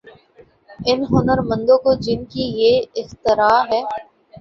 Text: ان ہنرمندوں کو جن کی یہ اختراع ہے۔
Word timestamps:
ان 0.85 0.99
ہنرمندوں 1.11 1.77
کو 1.77 1.93
جن 2.03 2.25
کی 2.25 2.43
یہ 2.61 2.73
اختراع 2.95 3.59
ہے۔ 3.71 3.81